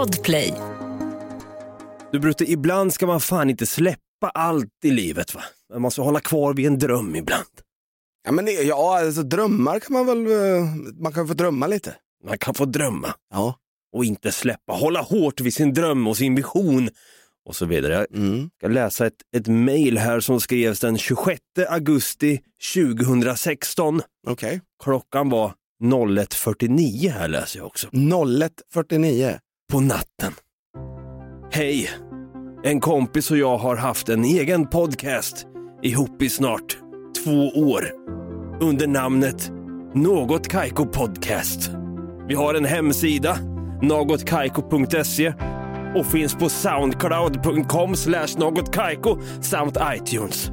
[0.00, 0.54] Podplay.
[2.12, 5.40] Du Brutte, ibland ska man fan inte släppa allt i livet va?
[5.72, 7.44] Man måste hålla kvar vid en dröm ibland.
[8.24, 10.64] Ja, men det, ja alltså, drömmar kan man väl, eh,
[11.02, 11.94] man kan få drömma lite.
[12.24, 13.54] Man kan få drömma Ja.
[13.96, 16.88] och inte släppa, hålla hårt vid sin dröm och sin vision
[17.48, 17.94] och så vidare.
[17.94, 18.50] Jag Mm.
[18.58, 22.40] ska läsa ett, ett mail här som skrevs den 26 augusti
[22.74, 24.02] 2016.
[24.26, 24.60] Okej.
[24.82, 27.88] Klockan var 01.49 här läser jag också.
[27.92, 29.38] 01.49.
[29.70, 30.32] På natten.
[31.52, 31.90] Hej!
[32.64, 35.46] En kompis och jag har haft en egen podcast
[35.82, 36.78] ihop i snart
[37.24, 37.90] två år
[38.60, 39.50] under namnet
[39.94, 41.70] Något Kaiko Podcast.
[42.28, 43.38] Vi har en hemsida,
[43.82, 45.34] någotkaiko.se
[45.96, 50.50] och finns på soundcloud.com slash någotkaiko samt iTunes.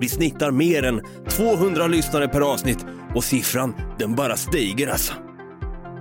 [0.00, 5.23] Vi snittar mer än 200 lyssnare per avsnitt och siffran den bara stiger alltså.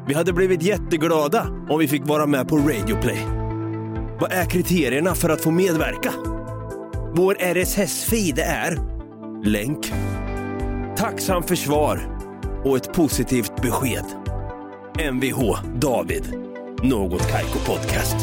[0.07, 3.19] Vi hade blivit jätteglada om vi fick vara med på Radioplay.
[4.19, 6.13] Vad är kriterierna för att få medverka?
[7.15, 8.79] Vår RSS-feed är
[9.45, 9.93] länk,
[10.97, 12.19] tacksam försvar
[12.65, 14.05] och ett positivt besked.
[15.11, 16.33] Mvh David,
[16.83, 18.15] Något Kaiko Podcast.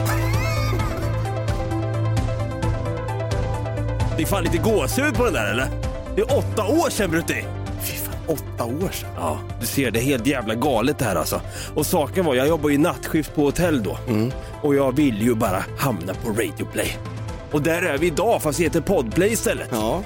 [4.16, 5.68] Det är fan lite gåshud på den där eller?
[6.16, 7.59] Det är åtta år sedan Brutti!
[8.26, 9.10] Åtta år sedan.
[9.16, 11.40] Ja, du ser, det är helt jävla galet det här alltså.
[11.74, 13.98] Och saken var, jag jobbar ju nattskift på hotell då.
[14.62, 16.98] Och jag vill ju bara hamna på Radio Play.
[17.52, 19.68] Och där är vi idag, fast det heter Podplay istället.
[19.72, 20.02] Ja,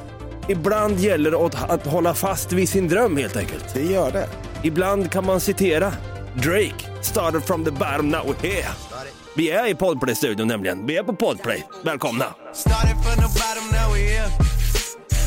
[0.49, 3.75] Ibland gäller det att, att hålla fast vid sin dröm helt enkelt.
[3.75, 4.29] det gör det.
[4.63, 5.93] Ibland kan man citera
[6.35, 8.69] Drake, started from the bottom, now here.
[9.37, 10.87] Vi är i Podplay-studion nämligen.
[10.87, 11.67] Vi är på Podplay.
[11.85, 12.25] Välkomna!
[12.53, 14.29] Started from the bottom, now we here.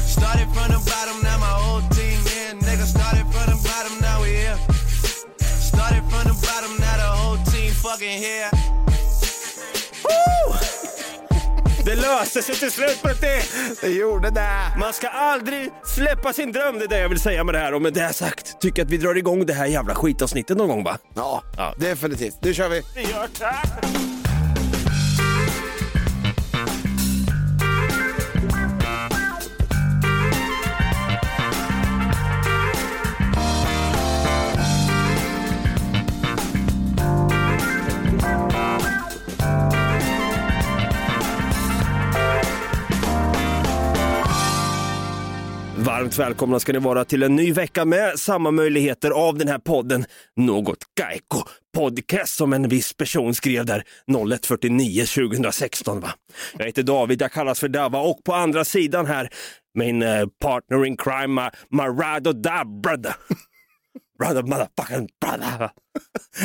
[0.07, 1.96] Started from the bottom, now my whole
[7.87, 8.49] whole team fucking here.
[11.85, 13.41] Det löser sig till slut Brutti!
[13.81, 14.49] Det gjorde det.
[14.79, 17.73] Man ska aldrig släppa sin dröm, det är det jag vill säga med det här.
[17.73, 20.83] Och med det sagt, tycker att vi drar igång det här jävla skitavsnittet någon gång
[20.83, 20.97] va?
[21.15, 21.73] Ja, Ja.
[21.77, 22.35] definitivt.
[22.41, 22.81] Nu kör vi.
[22.95, 24.16] Vi gör det!
[45.97, 49.57] Varmt välkomna ska ni vara till en ny vecka med samma möjligheter av den här
[49.57, 51.43] podden Något Gaiko
[51.77, 55.99] Podcast som en viss person skrev där 01.49 2016.
[55.99, 56.09] Va?
[56.57, 59.29] Jag heter David, jag kallas för Dava och på andra sidan här
[59.73, 61.87] min eh, partner in crime, my, my
[64.17, 64.43] brother.
[64.43, 65.69] Motherfucking brother.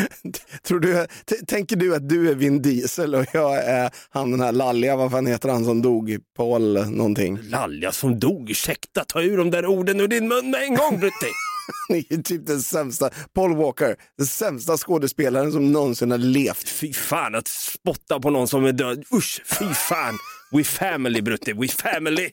[0.63, 1.07] Tror du,
[1.47, 5.11] tänker du att du är Vin Diesel och jag är han den här lalliga, vad
[5.11, 6.17] fan heter han som dog?
[6.37, 7.39] Paul någonting.
[7.43, 11.01] Lalja som dog, ursäkta ta ur de där orden ur din mun med en gång
[11.01, 11.27] Brutti.
[11.89, 16.69] Ni är typ den sämsta, Paul Walker, den sämsta skådespelaren som någonsin har levt.
[16.69, 19.05] Fy fan att spotta på någon som är död.
[19.15, 20.15] Usch, fy fan.
[20.53, 22.31] We family Brutti, we family.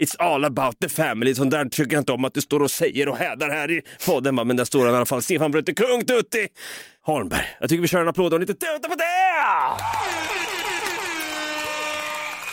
[0.00, 1.34] It's all about the family.
[1.34, 3.82] Sånt där tycker jag inte om att du står och säger och hädar här i
[4.06, 4.34] podden.
[4.34, 5.22] Men där står han i alla fall.
[5.22, 6.48] Stefan Brutti, kung Tutti
[7.02, 7.46] Holmberg.
[7.60, 9.04] Jag tycker vi kör en applåd och lite tuta på det!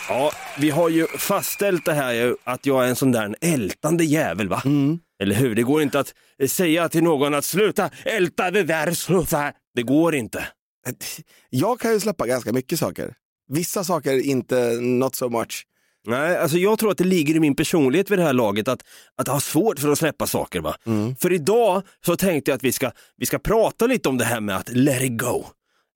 [0.08, 4.04] Ja, vi har ju fastställt det här ju, att jag är en sån där ältande
[4.04, 4.62] jävel va?
[5.22, 5.54] Eller hur?
[5.54, 9.52] Det går inte att eh, säga till någon att sluta älta det där, sluta.
[9.74, 10.46] Det går inte.
[11.50, 13.14] Jag kan ju släppa ganska mycket saker.
[13.48, 15.66] Vissa saker inte not so much.
[16.06, 18.80] Nej, alltså jag tror att det ligger i min personlighet vid det här laget att,
[19.18, 20.60] att ha svårt för att släppa saker.
[20.60, 20.74] Va?
[21.20, 24.40] För idag så tänkte jag att vi ska, vi ska prata lite om det här
[24.40, 25.44] med att let it go.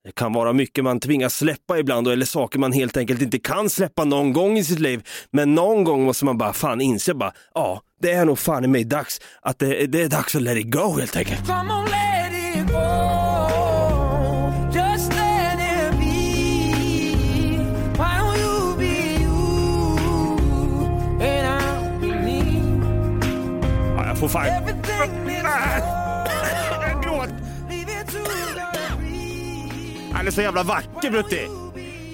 [0.05, 3.71] Det kan vara mycket man tvingas släppa ibland eller saker man helt enkelt inte kan
[3.71, 5.07] släppa någon gång i sitt liv.
[5.31, 8.69] Men någon gång måste man bara fan inse bara, ja, det är nog fan i
[8.69, 11.47] mig dags att det, det är dags att let it go helt enkelt.
[11.47, 13.18] Come on, let it go.
[24.29, 24.75] To the
[28.99, 30.13] breeze.
[30.13, 31.49] Han är så jävla vacker Brutti.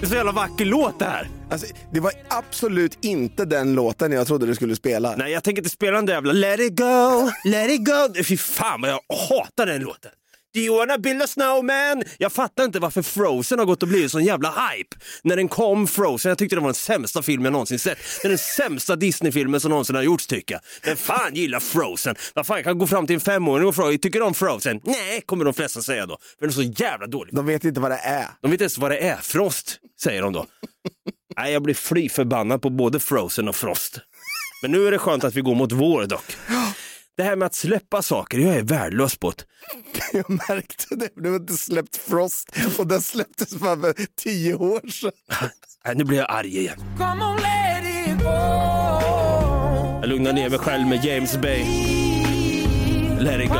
[0.01, 1.29] Det är så jävla vacker låt det här.
[1.51, 5.15] Alltså, det var absolut inte den låten jag trodde du skulle spela.
[5.17, 8.23] Nej, jag tänker inte spela den där jävla Let it go, let it go.
[8.25, 10.11] Fy fan vad jag hatar den låten.
[10.55, 12.03] Do you wanna build a snowman?
[12.19, 14.97] Jag fattar inte varför Frozen har gått och blivit sån jävla hype.
[15.23, 17.99] När den kom, Frozen, jag tyckte det var den sämsta filmen jag någonsin sett.
[18.23, 20.63] Det är den sämsta Disney-filmen som någonsin har gjorts tycker jag.
[20.87, 22.15] Men fan gillar Frozen?
[22.35, 24.81] Vad fan, jag kan gå fram till en femåring och fråga, tycker du om Frozen?
[24.85, 26.19] Nej, kommer de flesta säga då.
[26.39, 27.35] För den är så jävla dålig.
[27.35, 28.27] De vet inte vad det är.
[28.41, 29.17] De vet inte ens vad det är.
[29.17, 30.47] Frost, säger de då.
[31.37, 33.99] Nej, jag blir fly förbannad på både Frozen och Frost.
[34.63, 36.37] Men nu är det skönt att vi går mot vår dock.
[37.17, 39.45] Det här med att släppa saker, jag är värdelös på det.
[40.13, 41.09] Jag märkte det.
[41.17, 45.13] Du har inte släppt Frost och den släpptes för för tio år sedan.
[45.95, 46.79] Nu blir jag arg igen.
[46.99, 48.31] Come on, let it go.
[50.01, 51.65] Jag lugnar ner mig själv med James Bay.
[53.19, 53.55] Let it go.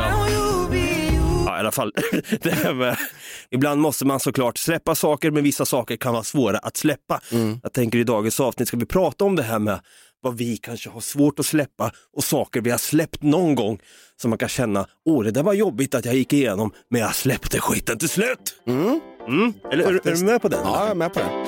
[1.45, 1.91] Ja, i alla fall.
[2.41, 2.97] Det här med,
[3.49, 7.21] ibland måste man såklart släppa saker, men vissa saker kan vara svåra att släppa.
[7.63, 9.79] Jag tänker i dagens avsnitt ska vi prata om det här med
[10.25, 13.79] vad vi kanske har svårt att släppa och saker vi har släppt någon gång
[14.21, 17.15] som man kan känna, åh det där var jobbigt att jag gick igenom, men jag
[17.15, 18.61] släppte skiten till slut.
[18.67, 19.53] Mm.
[19.71, 20.59] Eller är, är du med på den?
[20.63, 21.45] Ja, jag är med på det.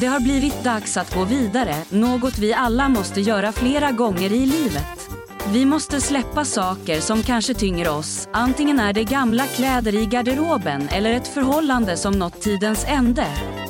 [0.00, 4.46] Det har blivit dags att gå vidare, något vi alla måste göra flera gånger i
[4.46, 5.10] livet.
[5.52, 8.28] Vi måste släppa saker som kanske tynger oss.
[8.32, 13.26] Antingen är det gamla kläder i garderoben eller ett förhållande som nått tidens ände.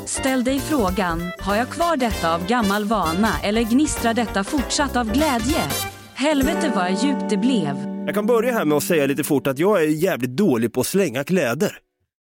[0.09, 5.13] Ställ dig frågan, har jag kvar detta av gammal vana eller gnistrar detta fortsatt av
[5.13, 5.71] glädje?
[6.15, 7.77] Helvete vad djupt det blev.
[8.07, 10.81] Jag kan börja här med att säga lite fort att jag är jävligt dålig på
[10.81, 11.79] att slänga kläder.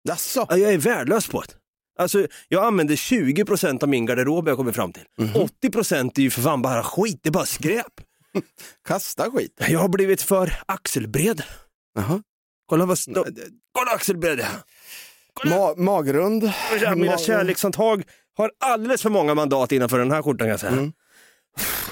[0.08, 0.46] Jaså?
[0.48, 1.54] Ja, Jag är värdelös på det.
[1.98, 5.04] Alltså, jag använder 20% av min garderob jag kommer fram till.
[5.18, 7.92] 80% är ju för fan bara skit, det är bara skräp.
[8.88, 9.60] Kasta skit?
[9.68, 11.42] Jag har blivit för axelbred.
[11.94, 12.22] Jaha.
[12.66, 13.24] Kolla vad stå...
[13.72, 14.46] Kolla axelbred.
[15.44, 16.42] Ma magrund?
[16.96, 18.02] Mina Ma- kärlekshandtag
[18.36, 20.72] har alldeles för många mandat innanför den här skjortan kan jag säga.
[20.72, 20.92] Mm.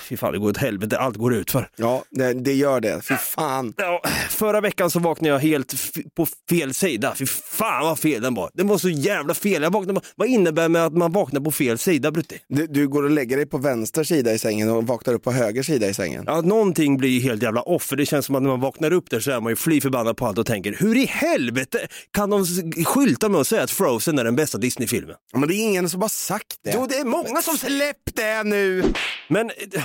[0.04, 1.68] Fy fan, det går åt helvete, allt går ut för.
[1.76, 3.00] Ja, det, det gör det.
[3.04, 3.74] Fy fan.
[3.76, 5.74] Ja, förra veckan så vaknade jag helt
[6.16, 7.14] på fel sida.
[7.18, 8.50] Fy fan vad fel den var.
[8.54, 9.62] Den var så jävla fel.
[9.62, 12.38] Jag vaknade, vad innebär med att man vaknar på fel sida Brutti?
[12.48, 15.32] Du, du går och lägger dig på vänster sida i sängen och vaknar upp på
[15.32, 16.24] höger sida i sängen.
[16.26, 17.82] Ja, någonting blir ju helt jävla off.
[17.82, 19.80] För det känns som att när man vaknar upp där så är man ju fly
[19.80, 22.46] förbannad på allt och tänker hur i helvete kan de
[22.84, 25.16] skylta med att säga att Frozen är den bästa Disney-filmen?
[25.32, 26.72] Ja, Men det är ingen som har sagt det.
[26.74, 28.82] Jo, det är många som Släpp det nu!
[29.28, 29.84] Men eh,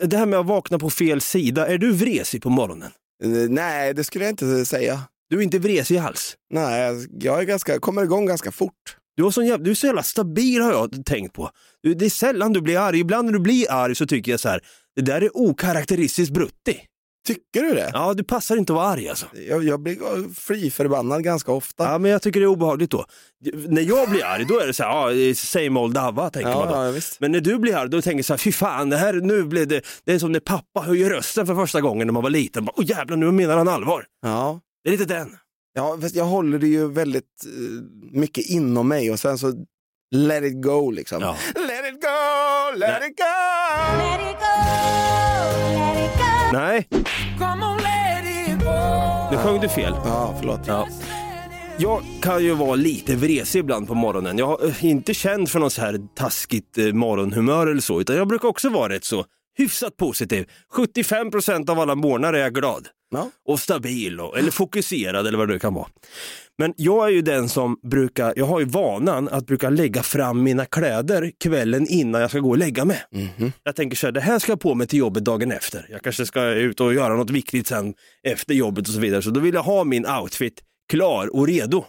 [0.00, 2.90] det här med att vakna på fel sida, är du vresig på morgonen?
[3.24, 5.00] Eh, Nej, det skulle jag inte säga.
[5.30, 6.36] Du är inte vresig alls.
[6.54, 8.96] Nej, jag är ganska, kommer igång ganska fort.
[9.16, 11.50] Du, sån jävla, du är så jävla stabil har jag tänkt på.
[11.82, 12.98] Det är sällan du blir arg.
[12.98, 14.60] Ibland när du blir arg så tycker jag så här,
[14.96, 16.80] det där är okaraktäristiskt Brutti.
[17.26, 17.90] Tycker du det?
[17.94, 19.26] Ja, du passar inte att vara arg alltså.
[19.48, 21.84] Jag, jag blir fri förbannad ganska ofta.
[21.84, 23.04] Ja, men jag tycker det är obehagligt då.
[23.68, 26.68] När jag blir arg, då är det så här, ja, same old Ava, tänker man
[26.68, 26.74] då.
[26.74, 27.20] ja, ja, visst.
[27.20, 29.44] Men när du blir arg, då tänker jag så här, fy fan, det här, nu
[29.44, 32.30] blev det, det är som när pappa höjer rösten för första gången när man var
[32.30, 32.68] liten.
[32.76, 34.04] Åh jävlar, nu menar han allvar.
[34.22, 34.60] Ja.
[34.84, 35.36] Det är lite den.
[35.74, 37.82] Ja, fast jag håller det ju väldigt eh,
[38.18, 39.52] mycket inom mig och sen så
[40.14, 41.20] let it go liksom.
[41.22, 41.36] Ja.
[41.54, 43.10] Let it go, let Nej.
[43.10, 43.24] it go!
[43.98, 45.29] Let it go, let it go.
[46.52, 46.88] Nej,
[49.30, 49.94] nu sjöng du fel.
[50.04, 50.60] Ja, förlåt.
[50.66, 50.88] Ja.
[51.78, 54.38] Jag kan ju vara lite vresig ibland på morgonen.
[54.38, 58.16] Jag har eh, inte känt för något så här taskigt eh, morgonhumör eller så, utan
[58.16, 59.24] jag brukar också vara rätt så
[59.58, 60.46] hyfsat positiv.
[60.76, 63.30] 75% av alla morgnar är jag glad Ja.
[63.48, 65.86] och stabil och, eller fokuserad eller vad det kan vara.
[66.58, 70.42] Men jag är ju den som brukar, jag har ju vanan att brukar lägga fram
[70.42, 73.02] mina kläder kvällen innan jag ska gå och lägga mig.
[73.62, 75.86] Jag tänker så här, det här ska jag på mig till jobbet dagen efter.
[75.90, 77.94] Jag kanske ska ut och göra något viktigt sen
[78.28, 79.22] efter jobbet och så vidare.
[79.22, 80.60] Så då vill jag ha min outfit
[80.90, 81.84] klar och redo.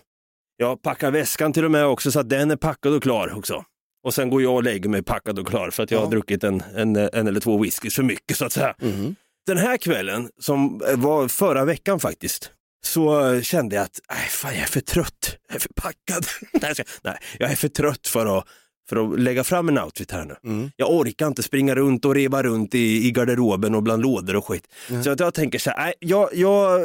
[0.58, 3.64] Jag packar väskan till och med också så att den är packad och klar också.
[4.04, 6.04] Och sen går jag och lägger mig packad och klar för att jag Ja.
[6.06, 8.76] har druckit en, en, en eller två whiskys för mycket så att säga.
[8.82, 9.16] Mhm.
[9.48, 12.52] Den här kvällen, som var förra veckan faktiskt,
[12.86, 15.38] så kände jag att nej, fan, jag är för trött.
[15.48, 16.26] Jag är för packad.
[16.54, 18.46] nej, jag ska, nej, jag är för trött för att,
[18.90, 20.36] för att lägga fram en outfit här nu.
[20.52, 20.72] Mm.
[20.76, 24.48] Jag orkar inte springa runt och reva runt i, i garderoben och bland lådor och
[24.48, 24.68] skit.
[25.04, 26.82] Så att jag tänker så här, nej, jag, jag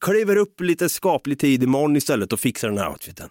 [0.00, 3.28] kliver upp lite skaplig tid imorgon istället och fixar den här outfiten.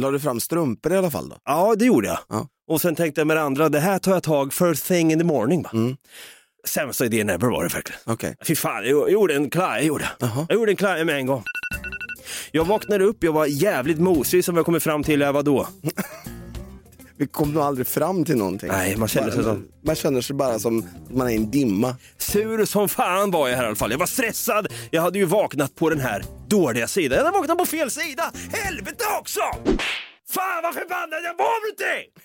[0.00, 1.36] La du fram strumpor i alla fall då?
[1.44, 2.18] Ja, det gjorde jag.
[2.28, 2.48] Ja.
[2.68, 5.18] Och sen tänkte jag med det andra, det här tar jag tag first thing in
[5.18, 5.62] the morning.
[5.62, 5.70] Va?
[5.72, 5.96] Mm.
[6.64, 8.00] Sämsta idén ever var det verkligen.
[8.04, 8.36] Okej.
[8.46, 10.08] Fy fan, jag, jag gjorde en klar, jag gjorde.
[10.18, 10.46] Jaha.
[10.48, 11.44] Jag gjorde en klar med en gång.
[12.50, 15.68] Jag vaknade upp, jag var jävligt mosig som jag kommer fram till, jag var då.
[17.16, 18.68] Vi kom nog aldrig fram till någonting.
[18.68, 19.68] Nej, man känner sig som...
[19.84, 21.96] Man känner sig bara som att man är i en dimma.
[22.18, 23.90] Sur som fan var jag här i alla fall.
[23.90, 24.66] Jag var stressad.
[24.90, 27.18] Jag hade ju vaknat på den här dåliga sidan.
[27.18, 28.32] Jag hade vaknat på fel sida.
[28.52, 29.40] Helvete också!
[30.30, 32.22] Fan vad förbannad jag var Brutti!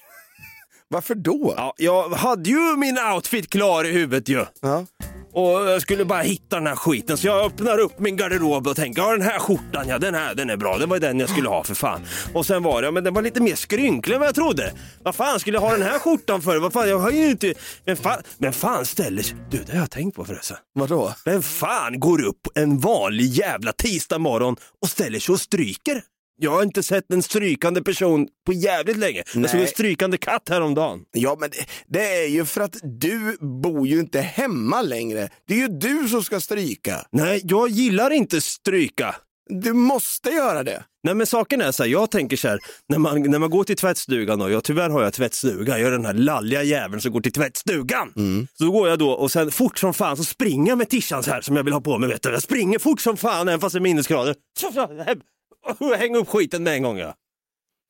[0.90, 1.54] Varför då?
[1.58, 4.46] Ja, jag hade ju min outfit klar i huvudet ju.
[4.62, 4.86] Ja.
[5.34, 8.76] Och jag skulle bara hitta den här skiten så jag öppnar upp min garderob och
[8.76, 10.78] tänker ja den här skjortan, ja den här den är bra.
[10.78, 12.02] Det var den jag skulle ha för fan.
[12.34, 14.74] Och sen var det, ja, men den var lite mer skrynklig än vad jag trodde.
[15.04, 16.58] Vad fan skulle jag ha den här skjortan för?
[16.60, 17.54] Vad fan, jag har ju inte...
[17.86, 19.26] Men fan, men fan ställer.
[19.50, 20.58] Du, det har jag tänkt på förresten.
[20.74, 21.14] Vadå?
[21.26, 26.02] Vem fan går upp en vanlig jävla tisdag morgon och ställer sig och stryker?
[26.40, 29.18] Jag har inte sett en strykande person på jävligt länge.
[29.18, 29.68] Jag såg en Nej.
[29.68, 31.00] strykande katt häromdagen.
[31.12, 35.30] Ja, men det, det är ju för att du bor ju inte hemma längre.
[35.48, 37.06] Det är ju du som ska stryka.
[37.12, 39.16] Nej, jag gillar inte stryka.
[39.50, 40.84] Du måste göra det.
[41.04, 43.64] Nej men saken är så här, jag tänker så här, när man, när man går
[43.64, 47.12] till tvättstugan då, jag, tyvärr har jag tvättstuga, jag är den här lalliga jäveln som
[47.12, 48.14] går till tvättstugan.
[48.54, 51.32] Så går jag då och sen fort som fan så springer jag med tishan så
[51.32, 52.30] här som jag vill ha på mig, vet du.
[52.30, 54.36] Jag springer fort som fan även fast det är minusgrader.
[55.98, 57.16] Häng upp skiten med en gång ja.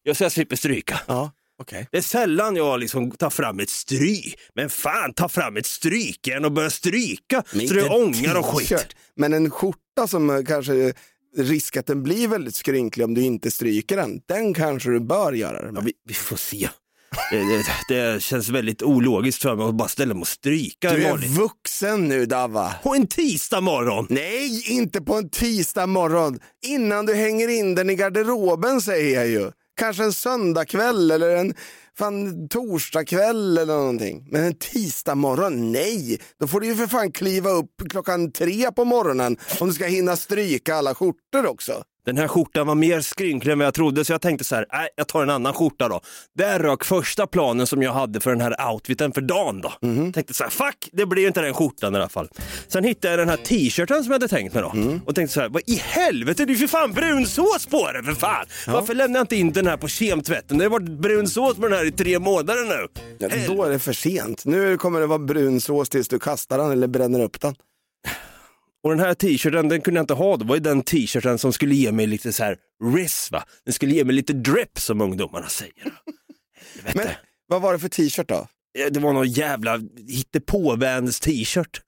[0.03, 1.00] Jag så jag slipper stryka.
[1.07, 1.31] Ja,
[1.62, 1.88] okej.
[1.91, 4.22] Det är sällan jag liksom tar fram ett stry.
[4.55, 8.96] Men fan, ta fram ett strykjärn och börja stryka så det ångar och skit.
[9.15, 10.93] Men en skjorta som eh, kanske
[11.38, 15.34] risk att den blir väldigt skrynklig om du inte stryker den, den kanske du bör
[15.34, 15.84] göra det Ja, med.
[15.84, 16.69] vi, vi får se.
[17.31, 21.17] Det, det, känns väldigt ologiskt för mig att bara ställa mig och stryka Du är
[21.17, 22.74] vuxen nu Dava.
[22.83, 24.07] På en tisdag morgon!
[24.09, 26.39] Nej, inte på en tisdag morgon.
[26.65, 29.51] Innan du hänger in den i garderoben säger jag ju.
[29.79, 31.53] Kanske en söndagkväll eller en
[31.97, 34.27] fan, torsdagkväll eller någonting.
[34.31, 36.19] Men en tisdag morgon, nej.
[36.39, 39.86] Då får du ju för fan kliva upp klockan tre på morgonen om du ska
[39.86, 41.83] hinna stryka alla skjortor också.
[42.07, 44.65] Den här skjortan var mer skrynklig än vad jag trodde så jag tänkte så här,
[44.73, 46.01] nej jag tar en annan skjorta då.
[46.37, 49.73] Där rök första planen som jag hade för den här outfiten för dagen då.
[50.13, 52.29] Tänkte så här, fuck det blir inte den skjortan i alla fall.
[52.67, 54.73] Sen hittade jag den här t-shirten som jag hade tänkt mig då.
[55.05, 58.03] Och tänkte så här, vad i helvete det är ju för fan brunsås på den
[58.03, 58.45] för fan.
[58.67, 60.57] Varför lämnar jag inte in den här på kemtvätten?
[60.57, 62.87] Det har varit brunsås på den här i tre månader nu.
[63.17, 64.45] Ja, då är det för sent.
[64.45, 67.55] Nu kommer det vara brunsås tills du kastar den eller bränner upp den.
[68.88, 70.38] Och den här t-shirten, den kunde jag inte ha.
[70.38, 72.58] Det var ju den t-shirten som skulle ge mig lite så här
[72.96, 73.44] riss va.
[73.63, 75.94] Den skulle ge mig lite drip som ungdomarna säger.
[76.94, 77.08] Men
[77.48, 78.48] vad var det för t-shirt då?
[78.91, 79.77] Det var någon jävla
[80.08, 81.82] hittepå-Vans t-shirt.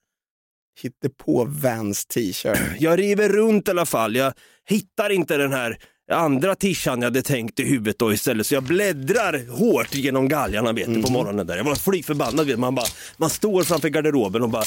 [0.82, 2.60] Hittepå Vans t-shirt.
[2.80, 4.16] Jag river runt i alla fall.
[4.16, 4.34] Jag
[4.70, 5.78] hittar inte den här
[6.10, 8.48] andra tishan jag hade tänkt i huvudet då istället.
[8.48, 11.58] Så jag bläddrar hårt genom galgarna vet du, på morgonen där.
[11.58, 12.46] Jag var fly förbannad.
[12.46, 12.62] Vet du.
[12.62, 12.86] man, bara,
[13.18, 14.66] man står framför garderoben och bara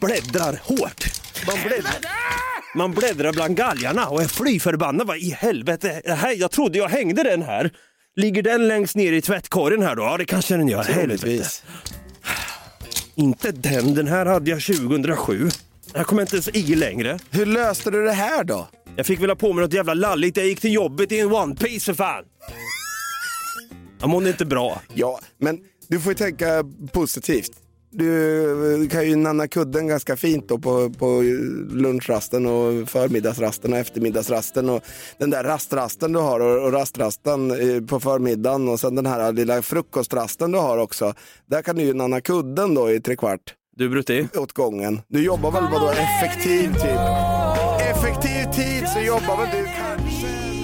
[0.00, 1.04] bläddrar hårt.
[1.46, 1.96] Man bläddrar,
[2.74, 5.06] man bläddrar bland galgarna och är fly förbannad.
[5.06, 6.00] Vad i helvete?
[6.04, 7.70] Det här, jag trodde jag hängde den här.
[8.16, 10.02] Ligger den längst ner i tvättkorgen här då?
[10.02, 10.82] Ja det kanske den gör.
[10.82, 11.44] Helvete.
[13.14, 15.48] Inte den, den här hade jag 2007.
[15.94, 17.18] Jag kommer inte ens i längre.
[17.30, 18.68] Hur löste du det här då?
[18.96, 20.36] Jag fick väl ha på mig något jävla lalligt.
[20.36, 22.24] Jag gick till jobbet i en one piece för fan.
[24.00, 24.80] Jag mådde inte bra.
[24.94, 25.58] Ja, men
[25.88, 27.50] du får ju tänka positivt.
[27.90, 31.22] Du kan ju nanna kudden ganska fint då på, på
[31.70, 34.82] lunchrasten och förmiddagsrasten och eftermiddagsrasten och
[35.18, 39.32] den där rastrasten du har och, och rastrasten eh, på förmiddagen och sen den här
[39.32, 41.14] lilla frukostrasten du har också.
[41.46, 45.00] Där kan du ju nanna kudden då i tre kvart Du Brutti, åt gången.
[45.08, 46.98] Du jobbar väl vadå effektiv tid?
[47.96, 50.54] Effektiv tid så jobbar väl du kanske?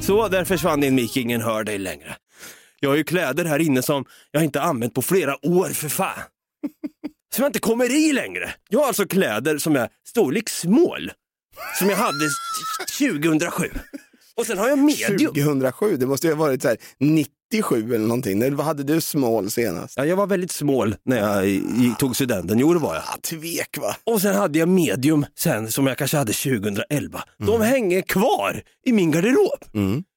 [0.00, 2.16] så där försvann din mick, ingen hör dig längre.
[2.80, 6.18] Jag har ju kläder här inne som jag inte använt på flera år för fan.
[7.34, 8.50] Som jag inte kommer i längre.
[8.68, 11.12] Jag har alltså kläder som är storlek small.
[11.78, 12.28] Som jag hade
[12.98, 13.64] 2007.
[14.36, 15.34] Och sen har jag medium.
[15.34, 16.76] 2007, det måste ju ha varit så här
[17.52, 18.38] 97 eller någonting.
[18.38, 19.94] När vad hade du small senast?
[19.96, 23.02] Ja, jag var väldigt small när jag i- tog studenten, jo det var jag.
[23.06, 23.96] Ja, tvek va?
[24.04, 27.22] Och sen hade jag medium sen som jag kanske hade 2011.
[27.46, 29.64] De hänger kvar i min garderob.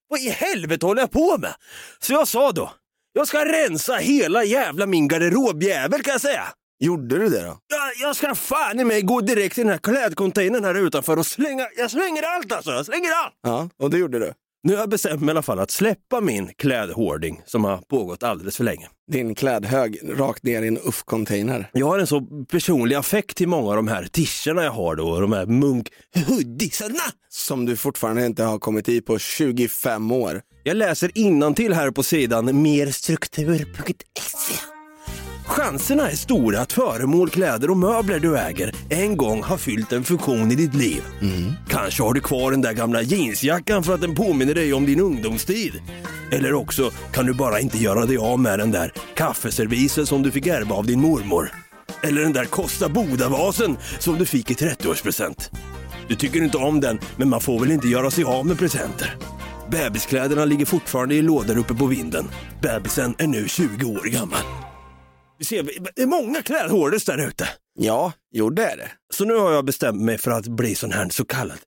[0.10, 1.54] Vad i helvete håller jag på med?
[2.00, 2.72] Så jag sa då,
[3.14, 6.44] jag ska rensa hela jävla min garderobjävel kan jag säga.
[6.80, 7.58] Gjorde du det då?
[7.68, 11.26] Jag, jag ska fan i mig gå direkt till den här klädcontainern här utanför och
[11.26, 13.34] slänga, jag slänger allt alltså, jag slänger allt.
[13.44, 14.34] Ja, och det gjorde du.
[14.66, 18.24] Nu har jag bestämt mig i alla fall att släppa min klädhoarding som har pågått
[18.24, 18.88] alldeles för länge.
[19.12, 21.70] Din klädhög rakt ner i en UFF-container.
[21.74, 25.20] Jag har en så personlig affekt till många av de här t-shirtarna jag har då,
[25.20, 25.88] de här munk
[26.28, 27.04] hoodiesarna.
[27.30, 30.42] Som du fortfarande inte har kommit i på 25 år.
[30.64, 34.73] Jag läser till här på sidan merstruktur.se.
[35.46, 40.04] Chanserna är stora att föremål, kläder och möbler du äger en gång har fyllt en
[40.04, 41.04] funktion i ditt liv.
[41.70, 45.00] Kanske har du kvar den där gamla jeansjackan för att den påminner dig om din
[45.00, 45.74] ungdomstid.
[46.32, 50.32] Eller också kan du bara inte göra dig av med den där kaffeservisen som du
[50.32, 51.52] fick ärva av din mormor.
[52.04, 55.52] Eller den där Kosta Boda-vasen som du fick i 30-årspresent.
[56.08, 59.18] Du tycker inte om den, men man får väl inte göra sig av med presenter.
[59.72, 62.30] Bebiskläderna ligger fortfarande i lådor uppe på vinden.
[62.62, 64.73] Bebisen är nu 20 år gammal.
[65.44, 65.64] Vi ser,
[65.96, 67.50] det är många klädhoarders där ute.
[67.80, 68.92] Ja, jo det är det.
[69.14, 71.58] Så nu har jag bestämt mig för att bli sån här så kallad,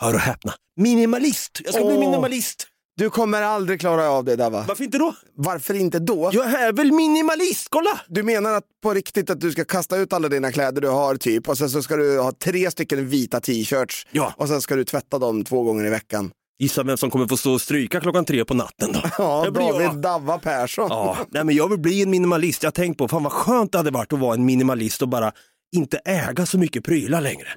[0.00, 1.60] hör och häpna, minimalist.
[1.64, 2.00] Jag ska bli Åh.
[2.00, 2.66] minimalist.
[2.96, 4.64] Du kommer aldrig klara av det Dava.
[4.68, 5.14] Varför inte då?
[5.36, 6.30] Varför inte då?
[6.32, 8.00] Jag är väl minimalist, kolla!
[8.08, 11.16] Du menar att på riktigt att du ska kasta ut alla dina kläder du har
[11.16, 14.34] typ och sen så ska du ha tre stycken vita t-shirts Ja.
[14.36, 16.30] och sen ska du tvätta dem två gånger i veckan.
[16.58, 19.00] Gissa vem som kommer få stå och stryka klockan tre på natten då?
[19.18, 19.82] Ja, Det blir jag.
[19.82, 20.86] David Davva Persson.
[20.90, 22.62] Ja, nej men jag vill bli en minimalist.
[22.62, 25.08] Jag har tänkt på, fan vad skönt det hade varit att vara en minimalist och
[25.08, 25.32] bara
[25.76, 27.48] inte äga så mycket prylar längre.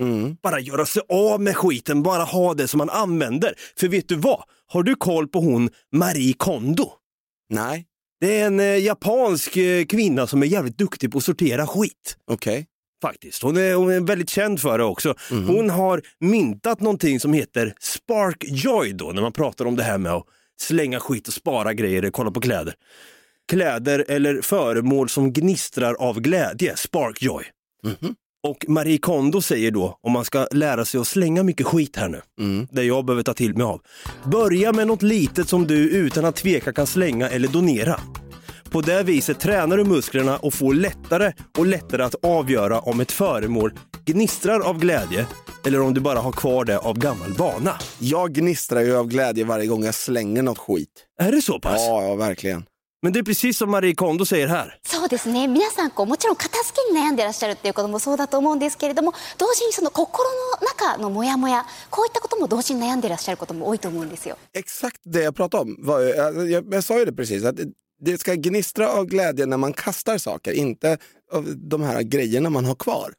[0.44, 3.54] Bara göra sig av med skiten, bara ha det som man använder.
[3.80, 4.44] För vet du vad?
[4.68, 6.90] Har du koll på hon Marie Kondo?
[7.50, 7.86] Nej,
[8.22, 12.18] Det är en eh, japansk eh, kvinna som är jävligt duktig på att sortera skit.
[12.32, 12.66] okej.
[13.02, 13.44] Faktiskt.
[13.44, 15.16] Hon är, hon är väldigt känd för det också.
[15.30, 19.98] Hon har myntat någonting som heter Spark Joy då, när man pratar om det här
[19.98, 20.26] med att
[20.62, 22.74] slänga skit och spara grejer, kolla på kläder.
[23.52, 27.44] Kläder eller föremål som gnistrar av glädje, Spark Joy.
[28.44, 32.10] Och Marie Kondo säger då, om man ska lära sig att slänga mycket skit här
[32.10, 32.22] nu,
[32.72, 33.82] det jag behöver ta till mig av.
[34.32, 38.00] Börja med något litet som du utan att tveka kan slänga eller donera.
[38.71, 43.13] På det viset tränar du musklerna och får lättare och lättare att avgöra om ett
[43.13, 43.73] föremål
[44.05, 45.27] gnistrar av glädje
[45.67, 47.75] eller om du bara har kvar det av gammal vana.
[47.99, 50.89] Jag gnistrar ju av glädje varje gång jag slänger något skit.
[51.21, 51.81] Är det så pass?
[51.87, 52.65] Ja, ja verkligen.
[53.05, 65.77] Men det är precis som Marie Kondo säger här.そうですね皆さんこうもちろん片付けに悩んでらっしゃるっていうこともそうだと思うんですけれども同時にその心の中のモヤモヤこういったことも同時に悩んでらっしゃることも多いと思うんですよ Exakt det jag pratade om.
[65.81, 67.57] Var, ju- jag, jag, jag sa ju det precis, att
[68.00, 70.98] det- ska gnistra av glädje när man kastar saker, inte
[71.32, 73.14] av de här grejerna man har kvar.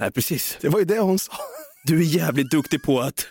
[0.00, 0.58] Nej, precis.
[0.60, 1.32] Det var ju det hon sa.
[1.84, 3.26] Du är jävligt duktig på att...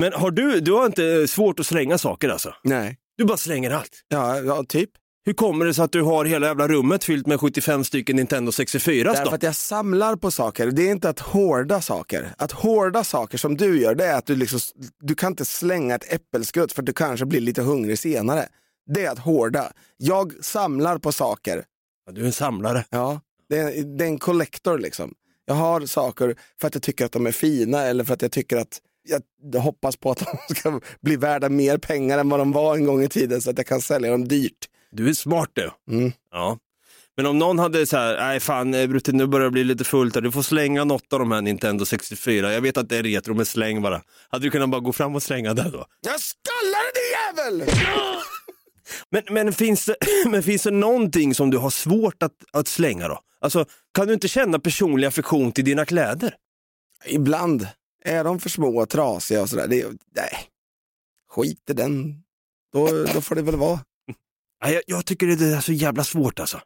[0.00, 2.54] Men har du, du har inte svårt att slänga saker alltså?
[2.64, 3.90] Nej, Du bara slänger allt.
[4.08, 4.90] ja, ja typ.
[5.26, 8.52] Hur kommer det sig att du har hela jävla rummet fyllt med 75 stycken Nintendo
[8.52, 9.30] 64 Därför då?
[9.30, 10.66] att jag samlar på saker.
[10.70, 12.34] Det är inte att hårda saker.
[12.38, 14.60] Att hårda saker som du gör, det är att du liksom,
[15.00, 18.48] du kan inte slänga ett äppelskrutt för att du kanske blir lite hungrig senare.
[18.94, 19.72] Det är att hårda.
[19.96, 21.64] Jag samlar på saker.
[22.06, 22.84] Ja, Du är en samlare.
[22.90, 25.14] Ja, det är, det är en collector liksom.
[25.46, 28.32] Jag har saker för att jag tycker att de är fina eller för att jag
[28.32, 28.80] tycker att
[29.52, 30.18] jag hoppas på att
[30.48, 33.50] de ska bli värda mer pengar än vad de var en gång i tiden så
[33.50, 34.68] att jag kan sälja dem dyrt.
[34.96, 35.70] Du är smart du.
[35.90, 36.12] Mm.
[36.30, 36.58] Ja.
[37.16, 39.84] Men om någon hade så här, nej fan eh, Brutte nu börjar det bli lite
[39.84, 42.52] fullt här, du får slänga något av de här Nintendo 64.
[42.52, 44.02] Jag vet att det är retro men släng bara.
[44.28, 45.86] Hade du kunnat bara gå fram och slänga det då?
[46.00, 47.76] Jag skallar dig jävel!
[49.10, 49.96] Men, men, finns det,
[50.30, 53.20] men finns det någonting som du har svårt att, att slänga då?
[53.40, 56.34] Alltså, kan du inte känna personlig affektion till dina kläder?
[57.06, 57.68] Ibland
[58.04, 59.66] är de för små och trasiga och sådär.
[59.66, 60.48] Det, nej,
[61.28, 62.22] skit i den.
[62.72, 63.80] Då, då får det väl vara.
[64.60, 66.60] Ja, Jag, jag tycker det är så jävla svårt alltså.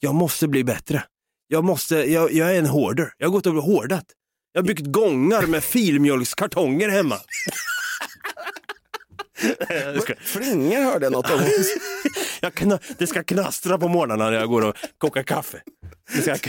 [0.00, 1.04] Jag måste bli bättre.
[1.48, 3.12] Jag, måste, jag, jag är en hoarder.
[3.18, 4.04] Jag har gått över hårdat.
[4.52, 7.18] Jag har byggt gångar med filmjölkskartonger hemma.
[10.20, 11.40] Flingor hörde jag något om.
[12.40, 15.62] jag kna, det ska knastra på morgnarna när jag går och kokar kaffe.
[16.12, 16.48] Det ska,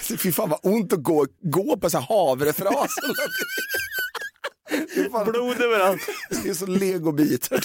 [0.16, 2.94] Fy fan vad ont att gå, gå på så här havrefras.
[4.94, 6.02] Det är fan- blod överallt.
[6.42, 7.64] Det är så legobitar.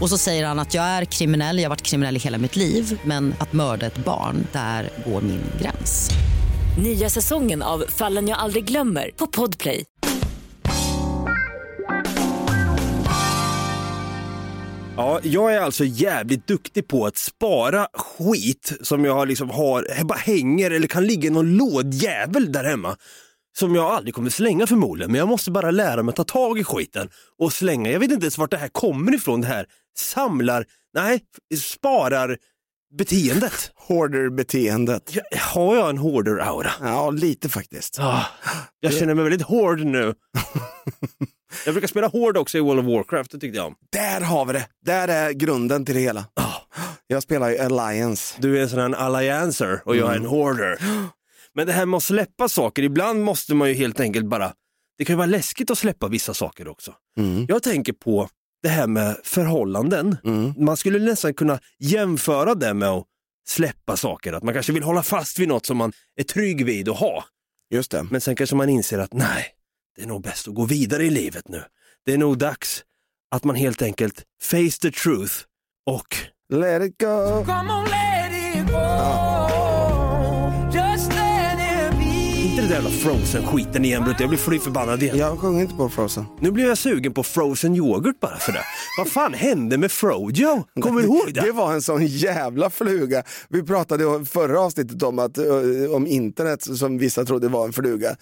[0.00, 2.56] Och så säger han att jag är kriminell, jag har varit kriminell i hela mitt
[2.56, 6.10] liv men att mörda ett barn, där går min gräns.
[6.82, 9.84] Nya säsongen av Fallen jag aldrig glömmer på Podplay.
[14.96, 20.18] Ja, jag är alltså jävligt duktig på att spara skit som jag liksom har, bara
[20.18, 22.96] hänger eller kan ligga i någon lådjävel där hemma.
[23.58, 26.58] Som jag aldrig kommer slänga förmodligen, men jag måste bara lära mig att ta tag
[26.58, 27.90] i skiten och slänga.
[27.90, 29.66] Jag vet inte ens vart det här kommer ifrån, det här
[29.98, 31.20] samlar, nej,
[31.62, 32.38] sparar
[32.98, 33.70] beteendet.
[33.88, 35.14] Hoarder-beteendet.
[35.14, 36.70] Jag, har jag en hoarder-aura?
[36.82, 37.98] Ja, lite faktiskt.
[38.00, 38.26] Ah,
[38.80, 40.14] jag känner mig väldigt hård nu.
[41.64, 43.74] jag brukar spela hård också i World of Warcraft, det tyckte jag om.
[43.92, 44.66] Där har vi det.
[44.84, 46.24] Där är grunden till det hela.
[47.06, 48.34] Jag spelar ju Alliance.
[48.38, 50.78] Du är en sån här alliancer och jag är en hoarder.
[51.54, 54.52] Men det här med att släppa saker, ibland måste man ju helt enkelt bara,
[54.98, 56.94] det kan ju vara läskigt att släppa vissa saker också.
[57.48, 58.28] Jag tänker på
[58.66, 60.16] det här med förhållanden.
[60.56, 63.04] Man skulle nästan kunna jämföra det med att
[63.48, 66.88] släppa saker, att man kanske vill hålla fast vid något som man är trygg vid
[66.88, 67.24] och ha.
[67.70, 68.06] Just det.
[68.10, 69.46] Men sen kanske man inser att nej,
[69.96, 71.62] det är nog bäst att gå vidare i livet nu.
[72.06, 72.84] Det är nog dags
[73.30, 75.34] att man helt enkelt face the truth
[75.86, 76.16] och
[76.52, 77.44] Let it go.
[82.46, 85.18] Inte det där jävla frozen-skiten igen Brutte, jag blir fly förbannad igen.
[85.18, 86.24] Jag sjunger inte på Frozen.
[86.40, 88.64] Nu blir jag sugen på frozen yoghurt bara för det.
[88.98, 90.64] Vad fan hände med Frojo?
[90.80, 91.40] Kommer du ihåg det?
[91.40, 93.22] Det var en sån jävla fluga.
[93.48, 98.16] Vi pratade förra avsnittet om, att, eh, om internet som vissa trodde var en fluga.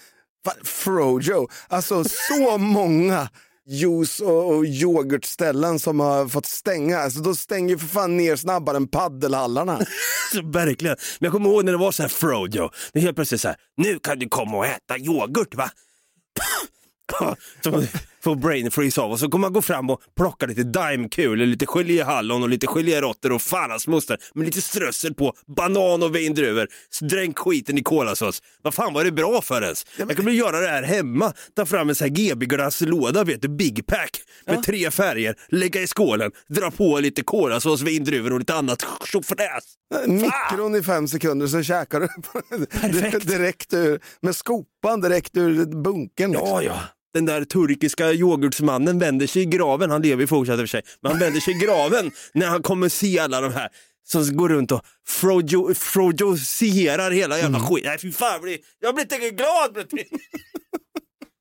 [0.64, 3.28] Frojo, alltså så många
[3.66, 6.98] juice och, och yoghurtställen som har fått stänga.
[6.98, 9.80] Alltså, de stänger ju för fan ner snabbare än paddelhallarna.
[10.34, 10.96] Alltså, verkligen.
[11.18, 12.70] Men jag kommer ihåg när det var så här frodo.
[12.92, 15.70] Det helt plötsligt så här, nu kan du komma och äta yoghurt va?
[18.24, 21.66] Får brain freeze av och så kommer man gå fram och plocka lite daimkul, lite
[21.66, 23.42] geléhallon och lite geléråttor och
[23.88, 26.68] moster med lite strössel på, banan och vindruvor.
[27.00, 28.42] Dränk skiten i kolasås.
[28.62, 29.86] Vad fan var det bra för ens?
[29.96, 31.32] Jag kommer göra det här hemma.
[31.56, 35.86] Ta fram en sån här GB-glasslåda, vet du, Big Pack med tre färger, lägga i
[35.86, 39.64] skålen, dra på lite kolasås, vindruvor och lite annat tjofräs.
[40.06, 42.08] Mikron i fem sekunder så käkar du
[43.18, 46.30] direkt ur, med skopan direkt ur bunken.
[46.30, 46.48] Liksom.
[46.48, 46.80] Ja, ja.
[47.14, 50.66] Den där turkiska yoghurtsmannen vänder sig i graven, han lever ju fortsatt i och för
[50.66, 53.68] sig, men han vänder sig i graven när han kommer se alla de här
[54.06, 57.84] som går runt och frojo, frojosierar hela jävla skit.
[57.84, 59.76] Nej fy fan, jag blir, jag blir inte glad!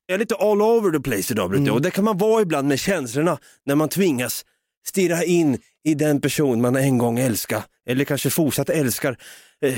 [0.05, 2.67] Jag är lite all over the place idag Brutti, och det kan man vara ibland
[2.67, 4.45] med känslorna när man tvingas
[4.87, 9.17] stirra in i den person man en gång älskar, eller kanske fortsatt älskar.
[9.65, 9.77] Eh,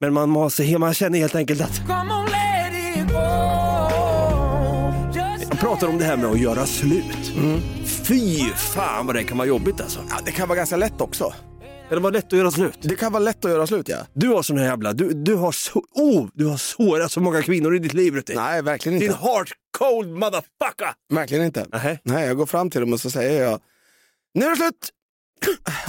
[0.00, 3.57] Men man, måste, man känner helt enkelt att jag
[5.78, 7.32] pratar om det här med att göra slut.
[7.86, 10.04] Fy fan vad det kan vara jobbigt alltså.
[10.10, 11.34] Ja, det kan vara ganska lätt också.
[11.90, 12.78] Eller var lätt att göra slut.
[12.82, 13.96] Det kan vara lätt att göra slut ja.
[14.12, 17.42] Du har sån här jävla, du, du har så, oh, du har sårat så många
[17.42, 18.34] kvinnor i ditt liv Brutti.
[18.34, 19.22] Nej, verkligen Din inte.
[19.24, 20.94] heart cold motherfucker.
[21.14, 21.66] Verkligen inte.
[21.72, 21.98] Nähä.
[22.02, 23.60] Nej, jag går fram till dem och så säger jag,
[24.34, 24.90] nu är det slut!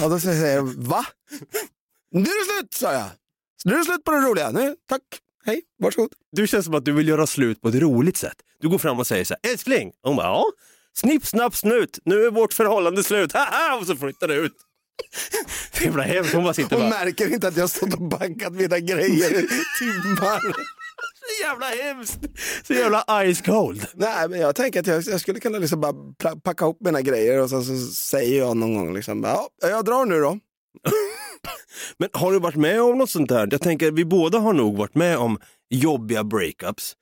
[0.04, 1.06] Och då säger jag, va?
[2.12, 3.06] Nu är det slut, sa jag.
[3.65, 4.52] Nu är det slut på det roliga.
[4.52, 5.02] Nu, tack,
[5.45, 6.12] hej, varsågod.
[6.32, 8.38] Du känns som att du vill göra slut på ett roligt sätt.
[8.62, 9.91] Du går fram och säger så här, älskling.
[10.04, 10.45] Hon bara, ja.
[10.98, 12.00] Snipp, snapp, snut.
[12.06, 13.34] Nu är vårt förhållande slut.
[13.34, 13.78] Haha!
[13.82, 14.54] Och så flyttar du ut.
[15.74, 16.34] Det är jävla hemskt.
[16.34, 19.48] Hon bara sitter Hon bara, märker inte att jag stått och bankat mina grejer i
[19.80, 20.39] timmar.
[21.19, 22.19] så jävla hemskt.
[22.67, 23.86] Så jävla ice cold.
[23.93, 27.02] Nej, men jag tänker att jag, jag skulle kunna liksom bara pla- packa ihop mina
[27.02, 30.39] grejer och sen så säger jag någon gång liksom, ja, jag drar nu då.
[31.98, 33.48] Men har du varit med om något sånt där?
[33.52, 36.93] Jag tänker vi båda har nog varit med om jobbiga breakups.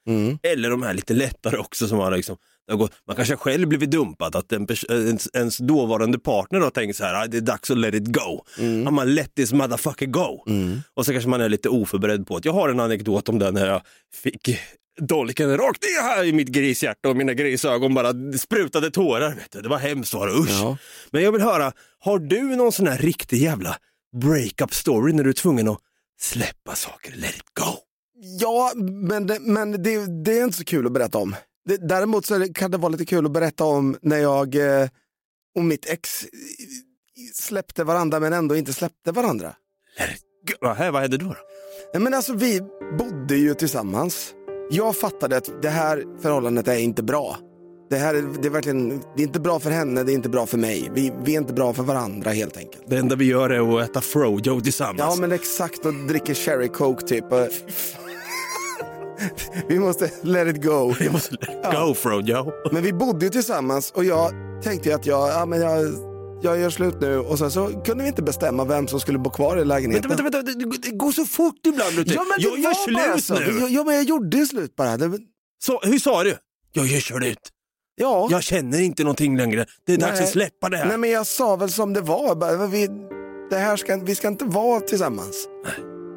[0.43, 2.38] Eller de här lite lättare också som har liksom,
[3.08, 7.13] man kanske själv blivit dumpad, att en ens, ens dåvarande partner har tänkt så här,
[7.23, 8.43] "Ah, det är dags att let it go.
[8.60, 8.93] Mm.
[8.95, 10.43] Man let this motherfucker go.
[10.93, 13.51] Och så kanske man är lite oförberedd på att jag har en anekdot om det
[13.51, 13.82] när jag
[14.13, 14.60] fick
[15.01, 19.30] dolken rakt ner här i mitt grishjärta och mina grisögon bara sprutade tårar.
[19.36, 19.62] Vet du.
[19.62, 20.49] Det var hemskt var det, usch.
[20.49, 20.77] Ja.
[21.12, 23.77] Men jag vill höra, har du någon sån här riktig jävla
[24.21, 25.80] breakup story när du är tvungen att
[26.19, 27.87] släppa saker, let it go?
[28.19, 31.36] Ja, men, det, men det, det är inte så kul att berätta om.
[31.65, 34.89] Det, däremot så kan det vara lite kul att berätta om när jag eh,
[35.56, 36.30] och mitt ex eh,
[37.34, 39.56] släppte varandra men ändå inte släppte varandra.
[40.47, 40.53] Go.
[40.62, 41.36] Vad, här, vad hände då?
[41.93, 41.99] då?
[41.99, 42.62] Men alltså vi
[42.97, 44.34] bodde ju tillsammans.
[44.71, 47.38] Jag fattade att det här förhållandet är inte bra.
[47.89, 50.30] Det här är, det är verkligen, det är inte bra för henne, det är inte
[50.30, 50.91] bra för mig.
[50.93, 52.84] Vi, vi är inte bra för varandra helt enkelt.
[52.88, 54.99] Det enda vi gör är att äta Frojo tillsammans.
[54.99, 57.25] Ja men exakt och dricker cherry coke typ.
[59.17, 60.93] Och- vi måste let it go.
[60.99, 62.51] Vi måste let it go Frojo.
[62.71, 64.32] Men vi bodde ju tillsammans och jag
[64.63, 65.86] tänkte att jag, ja, men jag,
[66.41, 69.30] jag gör slut nu och sen så kunde vi inte bestämma vem som skulle bo
[69.30, 70.10] kvar i lägenheten.
[70.10, 71.95] Vänta, vänta, vänta, det- går så fort ibland.
[71.95, 72.13] Du.
[72.13, 72.73] Ja men jag gör
[73.13, 73.34] slut så.
[73.34, 73.60] nu.
[73.62, 74.97] Ja, ja men jag gjorde slut bara.
[74.97, 75.19] Det,
[75.63, 76.38] Så, hur sa du?
[76.73, 77.39] Jag gör slut.
[77.95, 78.27] ja.
[78.32, 79.65] Jag känner inte någonting längre.
[79.86, 80.23] Det är dags Nej.
[80.23, 80.86] att släppa det här.
[80.88, 82.36] Nej men jag sa väl som det var.
[82.36, 82.88] Bara, vi,
[83.49, 85.47] det här ska, vi ska inte vara tillsammans.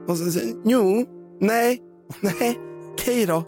[0.09, 1.07] Och så, så, jo,
[1.41, 1.81] nej,
[2.21, 2.59] nej,
[3.01, 3.45] okej då.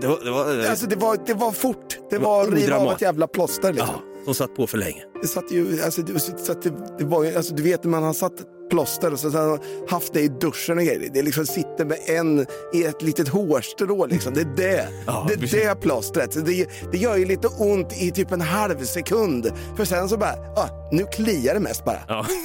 [0.00, 1.98] Det var, det var, Alltså det var, det var fort.
[2.10, 3.88] Det Det var var riva av ett jävla plåster liksom.
[3.94, 5.02] ja, som satt på för länge.
[5.22, 8.02] Det satt ju, alltså, det, så att det, det var alltså, du vet när man
[8.02, 8.32] har satt
[8.70, 11.10] plåster och så har haft det i duschen och grejer.
[11.14, 14.34] Det liksom sitter med en i ett litet hårstrå liksom.
[14.34, 14.88] Det är det.
[15.06, 15.62] Ja, det är precis.
[15.62, 16.46] det plåstret.
[16.46, 19.52] Det, det gör ju lite ont i typ en halv sekund.
[19.76, 22.00] För sen så bara, ah, nu kliar det mest bara.
[22.08, 22.26] Ja.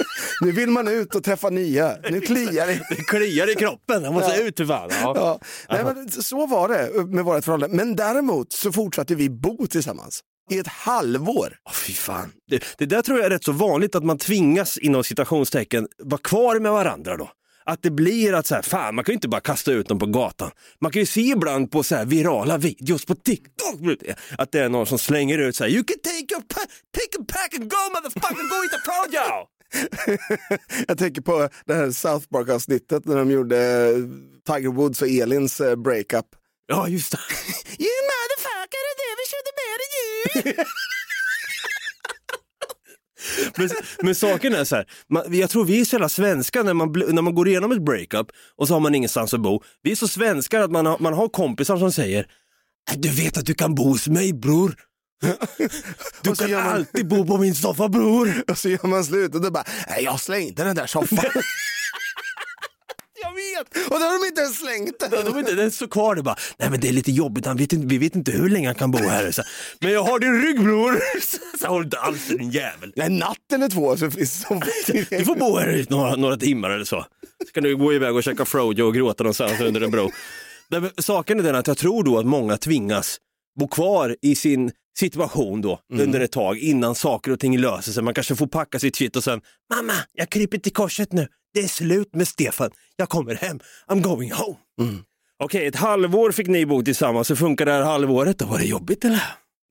[0.40, 1.96] Nu vill man ut och träffa nya.
[2.10, 2.80] Nu kliar det.
[2.90, 4.42] Det kliar i kroppen, jag måste Ja.
[4.42, 4.88] ut för fan.
[4.90, 5.12] Ja.
[5.16, 5.40] Ja.
[5.68, 7.76] Nej, men så var det med vårt förhållande.
[7.76, 10.20] Men däremot så fortsatte vi bo tillsammans.
[10.50, 11.56] I ett halvår?
[11.66, 12.32] Åh, fy fan.
[12.50, 16.20] Det, det där tror jag är rätt så vanligt att man tvingas inom citationstecken vara
[16.20, 17.30] kvar med varandra då.
[17.66, 19.98] Att det blir att så här, fan man kan ju inte bara kasta ut dem
[19.98, 20.50] på gatan.
[20.80, 23.80] Man kan ju se ibland på så här virala videos på TikTok
[24.38, 27.18] att det är någon som slänger ut så här, you can take, your pa- take
[27.20, 29.46] a pack and go motherfucker, go eat a projo!
[30.88, 33.96] Jag tänker på det här South Park-avsnittet när de gjorde eh,
[34.54, 36.26] Tiger Woods och Elins eh, breakup.
[36.66, 37.18] Ja just det.
[37.84, 40.64] You motherfucker, I never should have married you!
[43.56, 43.68] Men,
[44.02, 46.92] men saken är så här, man, jag tror vi är så jävla svenska när man,
[47.08, 49.62] när man går igenom ett breakup och så har man ingenstans att bo.
[49.82, 52.26] Vi är så svenskar att man har, man har kompisar som säger
[52.90, 54.74] "Äh, du vet att du kan bo hos mig bror.
[56.22, 58.44] Du kan man- alltid bo på min soffa bror.
[58.50, 61.18] Och så gör man slut och då bara, nej jag slängde den där soffan.
[63.22, 63.90] Jag vet!
[63.90, 65.24] och då har de inte ens slängt den.
[65.32, 67.72] De inte, den står kvar det bara, nej men det är lite jobbigt, han vet
[67.72, 69.30] inte, vi vet inte hur länge han kan bo här.
[69.30, 69.42] Så,
[69.80, 71.00] men jag har din rygg bror!
[71.58, 72.92] Så har du inte alls din jävel.
[72.96, 74.60] Nej, en natt eller två så finns så
[75.10, 77.06] Du får bo här några, några timmar eller så.
[77.46, 80.10] Så kan du gå iväg och käka Frojo och gråta någonstans under en bro.
[80.68, 83.18] Nej, Saken är den att jag tror då att många tvingas
[83.58, 88.02] bo kvar i sin situation då under ett tag innan saker och ting löser sig.
[88.02, 89.40] Man kanske får packa sitt shit och sen,
[89.74, 91.28] mamma, jag kryper till korset nu.
[91.54, 92.70] Det är slut med Stefan.
[92.96, 93.60] Jag kommer hem.
[93.88, 94.56] I'm going home.
[95.44, 97.30] Okej, ett halvår fick ni bo tillsammans.
[97.30, 98.46] Hur funkar det här halvåret då?
[98.46, 99.22] Var det jobbigt eller?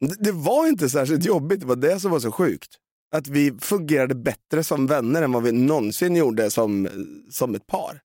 [0.06, 2.70] Det, det var inte särskilt jobbigt, det var det som var så sjukt.
[3.16, 6.88] Att vi fungerade bättre som vänner än vad vi någonsin gjorde som,
[7.30, 8.02] som ett par.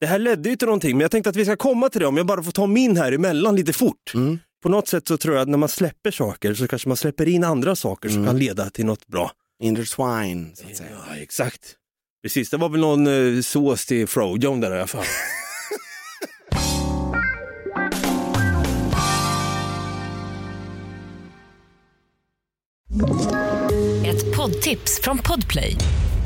[0.00, 2.06] Det här ledde ju till någonting, men jag tänkte att vi ska komma till det
[2.06, 4.14] om jag bara får ta min här emellan lite fort.
[4.14, 4.38] Mm.
[4.66, 7.28] På något sätt så tror jag att när man släpper saker så kanske man släpper
[7.28, 9.30] in andra saker som kan leda till något bra.
[9.62, 10.88] Intertwine, så att säga.
[11.08, 11.74] Ja, exakt.
[12.22, 15.04] Precis, det var väl någon eh, sås till Frojon där i alla fall.
[24.06, 25.76] Ett poddtips från Podplay.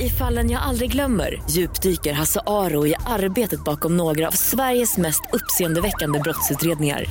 [0.00, 5.22] I fallen jag aldrig glömmer djupdyker Hasse Aro i arbetet bakom några av Sveriges mest
[5.32, 7.06] uppseendeväckande brottsutredningar.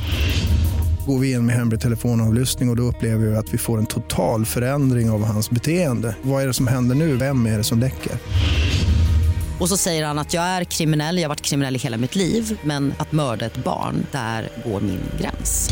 [1.10, 3.86] Går vi in med hemlig telefonavlyssning och, och då upplever vi att vi får en
[3.86, 6.16] total förändring av hans beteende.
[6.22, 7.16] Vad är det som händer nu?
[7.16, 8.12] Vem är det som läcker?
[9.60, 12.16] Och så säger han att jag är kriminell, jag har varit kriminell i hela mitt
[12.16, 15.70] liv men att mörda ett barn, där går min gräns.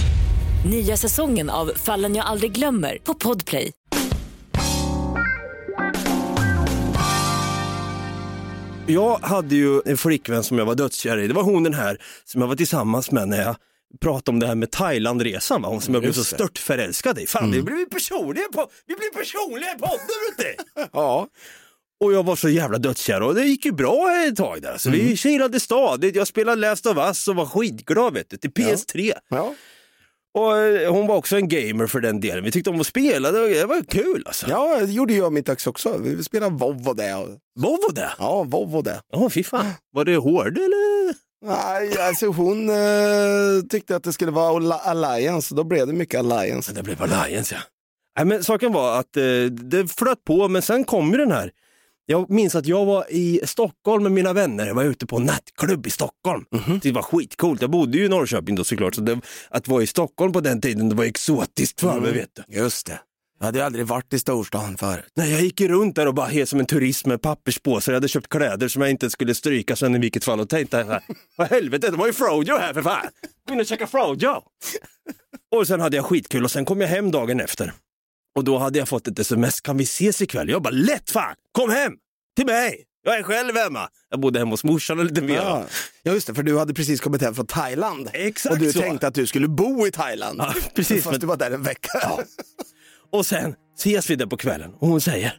[0.69, 3.71] Nya säsongen av Fallen jag aldrig glömmer på Podplay.
[8.87, 11.27] Jag hade ju en flickvän som jag var dödskär i.
[11.27, 13.55] Det var hon den här som jag var tillsammans med när jag
[14.01, 15.61] pratade om det här med Thailandresan.
[15.61, 15.69] va?
[15.69, 16.27] Hon som jag blev så det.
[16.41, 16.47] Mm.
[16.47, 17.27] stört förälskad i.
[17.27, 18.69] Fan, det blir vi personliga på.
[18.85, 19.97] Vi blir personliga i podden
[20.37, 20.89] vet.
[20.93, 21.27] Ja,
[21.99, 24.77] Och jag var så jävla dödskär och det gick ju bra ett tag där.
[24.77, 25.01] Så Mm.
[25.05, 26.15] vi kilade stadigt.
[26.15, 29.13] Jag spelade Last of Us och var skitglad vet du, till PS3.
[29.29, 29.53] ja.
[30.33, 32.43] Och eh, hon var också en gamer för den delen.
[32.43, 34.45] Vi tyckte om att spela, det var, det kul alltså.
[34.49, 35.97] ja det gjorde jag mitt ex också.
[35.97, 36.55] Vi spelade
[36.93, 37.15] det.
[37.15, 38.09] och- Vad var det?
[38.19, 39.01] Ja, Volvo det.
[39.13, 39.65] Ja, fy fan.
[39.91, 41.26] Var det hård eller?
[41.45, 46.73] Nej, alltså hon eh, tyckte att det skulle vara Alliance, då blev det mycket Alliance.
[46.73, 47.61] Det blev Alliance ja.
[48.17, 51.51] Nej, men saken var att eh, det flöt på, men sen kom ju den här.
[52.05, 55.87] Jag minns att jag var i Stockholm med mina vänner, jag var ute på nattklubb
[55.87, 56.45] i Stockholm.
[56.81, 59.19] Det var skitcoolt, jag bodde ju i Norrköping då såklart, så det,
[59.49, 62.55] att vara i Stockholm på den tiden, det var exotiskt för mig vet du.
[62.55, 62.99] Just det.
[63.39, 65.05] Jag hade aldrig varit i storstan förut.
[65.15, 67.91] Nej, jag gick ju runt där och bara helt som en turist med papperspåsar.
[67.91, 70.77] Jag hade köpt kläder som jag inte skulle stryka sen i vilket fall och tänkte,
[70.77, 71.01] här,
[71.35, 73.07] vad helvete, det var ju Frojo här för fan.
[73.47, 74.41] Gå in och checka Frojo.
[75.55, 77.73] Och sen hade jag skitkul och sen kom jag hem dagen efter.
[78.35, 80.49] Och då hade jag fått ett sms, kan vi ses ikväll?
[80.49, 81.93] Jag bara, lätt fan, kom hem
[82.35, 82.83] till mig.
[83.03, 83.89] Jag är själv hemma.
[84.09, 85.35] Jag bodde hemma hos morsan och lite mer.
[85.35, 85.63] Ja.
[86.03, 88.09] ja, just det, för du hade precis kommit hem från Thailand.
[88.13, 88.79] Exakt och du så.
[88.79, 90.39] tänkte att du skulle bo i Thailand.
[90.41, 92.11] Ja, precis, Fast men- du var där en vecka.
[93.11, 95.33] Och sen ses vi där på kvällen och hon säger,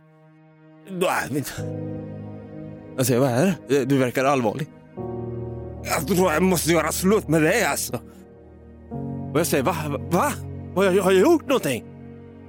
[2.97, 3.77] jag säger, vad är det?
[3.77, 4.69] Eh, du verkar allvarlig.
[5.79, 8.01] Alltså, jag tror jag måste göra slut med dig alltså.
[9.33, 9.77] Och jag säger, va?
[10.11, 10.33] Va?
[10.75, 11.85] Har jag, har jag gjort någonting?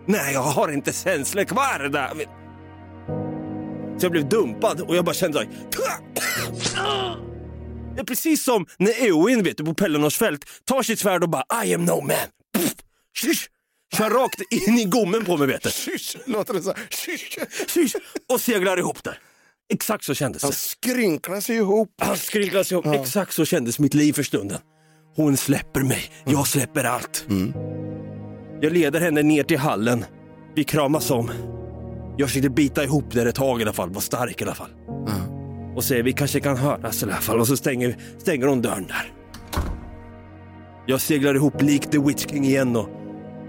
[0.06, 2.28] Nej, jag har inte känslor kvar David.
[3.98, 5.50] Så jag blev dumpad och jag bara kände såhär.
[7.96, 11.30] Det är precis som när Eowyn vet du, på Pellinors fält tar sitt svärd och
[11.30, 12.16] bara I am no man.
[12.58, 12.74] Pff,
[13.98, 15.70] kör rakt in i gommen på mig vet du.
[15.70, 16.74] Shush, låter det så.
[16.74, 17.40] Shush.
[17.68, 17.96] Shush,
[18.34, 19.18] och seglar ihop där.
[19.74, 20.58] Exakt så kändes Han det.
[20.58, 21.90] skrynklar sig ihop.
[22.02, 22.86] Han skrynklas ihop.
[22.86, 24.58] Exakt så kändes mitt liv för stunden.
[25.16, 27.26] Hon släpper mig, jag släpper allt.
[28.62, 30.06] Jag leder henne ner till hallen.
[30.56, 31.32] Vi kramas om.
[32.18, 34.70] Jag försökte bita ihop där ett tag i alla fall, var stark i alla fall.
[35.76, 38.88] Och säger vi kanske kan höras i alla fall och så stänger, stänger hon dörren
[38.88, 39.14] där.
[40.86, 42.90] Jag seglar ihop lik The Witch King igen och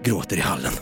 [0.02, 0.72] gråter i hallen.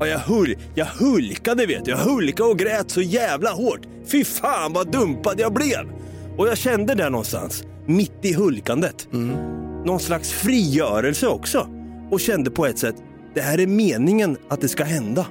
[0.00, 3.80] Ja, jag, hul jag hulkade vet du, jag hulkade och grät så jävla hårt.
[4.06, 5.92] Fy fan vad dumpad jag blev.
[6.36, 9.08] Och jag kände där någonstans, mitt i hulkandet,
[9.84, 11.68] någon slags frigörelse också.
[12.10, 12.94] Och kände på ett sätt,
[13.34, 15.26] det här är meningen att det ska hända.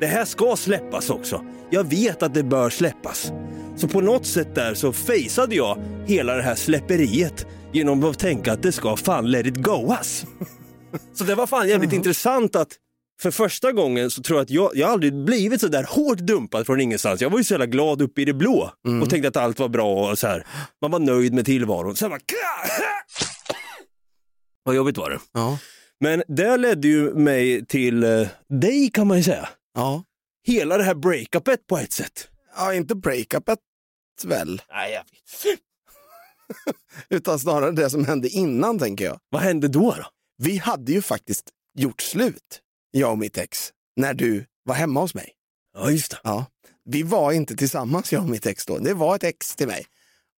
[0.00, 1.44] Det här ska släppas också.
[1.70, 3.32] Jag vet att det bör släppas.
[3.76, 8.52] Så på något sätt där så faceade jag hela det här släpperiet genom att tänka
[8.52, 10.26] att det ska fan let it goas.
[11.14, 12.68] Så det var fan jävligt intressant att
[13.20, 16.66] för första gången så tror jag att jag, jag aldrig blivit så där hårt dumpad
[16.66, 17.20] från ingenstans.
[17.20, 19.68] Jag var ju så jävla glad uppe i det blå och tänkte att allt var
[19.68, 20.46] bra och så här.
[20.82, 21.96] Man var nöjd med tillvaron.
[21.96, 22.20] Sen bara...
[24.62, 25.18] Vad jobbigt var det.
[25.32, 25.58] Ja.
[26.00, 29.48] Men det ledde ju mig till eh, dig kan man ju säga.
[29.74, 30.04] Ja.
[30.46, 32.28] Hela det här breakupet på ett sätt.
[32.56, 33.58] ja, inte breakupet
[34.24, 35.58] väl, Nej, jag vet.
[37.08, 39.18] utan snarare det som hände innan tänker jag.
[39.30, 39.94] Vad hände då?
[39.98, 40.04] då?
[40.38, 41.44] Vi hade ju faktiskt
[41.78, 45.32] gjort slut, jag och mitt ex, när du var hemma hos mig.
[45.74, 46.18] Ja, just det.
[46.24, 46.46] Ja.
[46.84, 48.78] Vi var inte tillsammans, jag och mitt ex då.
[48.78, 49.86] Det var ett ex till mig.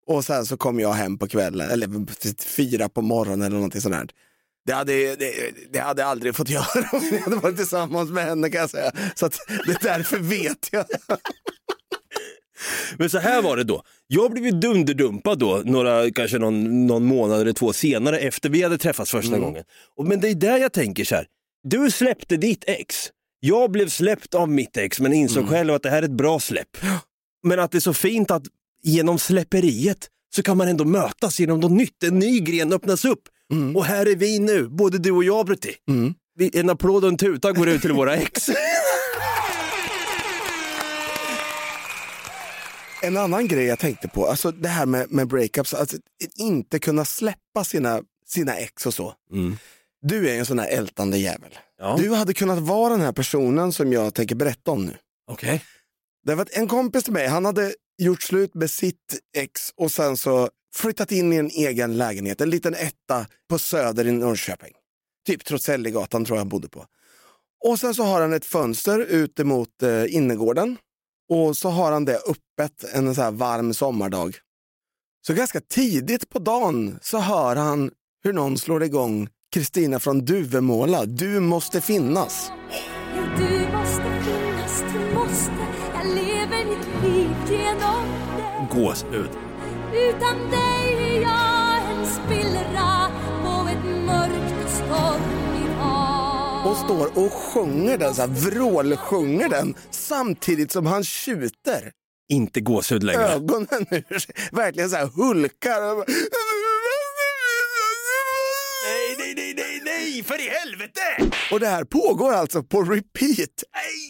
[0.07, 3.95] Och sen så kom jag hem på kvällen, eller fyra på morgonen eller någonting sånt
[3.95, 4.10] där.
[4.65, 8.25] Det hade, det, det hade jag aldrig fått göra om jag hade varit tillsammans med
[8.25, 8.91] henne kan jag säga.
[9.15, 10.86] Så att det är därför vet jag.
[12.97, 13.83] Men så här var det då.
[14.07, 18.63] Jag blev ju dunderdumpad då, några, kanske någon, någon månad eller två senare efter vi
[18.63, 19.63] hade träffats första gången.
[19.97, 21.25] Och, men det är där jag tänker så här.
[21.63, 22.95] Du släppte ditt ex.
[23.39, 26.39] Jag blev släppt av mitt ex men insåg själv att det här är ett bra
[26.39, 26.77] släpp.
[27.43, 28.43] Men att det är så fint att
[28.83, 32.03] genom släpperiet så kan man ändå mötas genom något nytt.
[32.03, 33.21] En ny gren öppnas upp.
[33.75, 35.75] Och här är vi nu, både du och jag Brutti.
[36.37, 38.47] Vi- En applåd och en tuta går ut till våra ex.
[43.07, 45.97] En annan grej jag tänkte på, alltså det här med, med breakups, alltså,
[46.35, 49.13] inte kunna släppa sina, sina ex och så.
[50.01, 51.57] Du är en sån här ältande jävel.
[51.77, 51.95] Ja.
[51.99, 54.97] Du hade kunnat vara den här personen som jag tänker berätta om nu.
[55.31, 55.63] Okej.
[56.25, 60.17] Det var en kompis till mig, han hade gjort slut med sitt ex och sen
[60.17, 64.73] så flyttat in i en egen lägenhet, en liten etta på Söder i Norrköping.
[65.27, 66.85] Typ Trotsälligatan tror jag han bodde på.
[67.65, 70.77] Och sen så har han ett fönster ut emot eh, innergården
[71.29, 74.35] och så har han det öppet en så här varm sommardag.
[75.27, 77.91] Så ganska tidigt på dagen så hör han
[78.23, 82.51] hur någon slår igång Kristina från Duvemåla, Du måste finnas.
[83.37, 85.51] Du måste finnas, du måste
[85.93, 88.03] Jag lever mitt liv genom
[88.37, 89.29] dig Gåshud.
[89.93, 93.11] Utan dig är jag en spillra
[93.43, 95.26] på ett mörkt och
[96.67, 101.91] och står och sjunger den, så här vrålsjunger den samtidigt som han tjuter.
[102.30, 103.23] Inte gåshud längre.
[103.23, 105.82] Ögonen ur sig, verkligen så här hulkar.
[105.82, 106.06] Och...
[108.86, 111.37] Nej, nej, nej, nej, nej, för i helvete!
[111.51, 113.63] och det här pågår alltså på repeat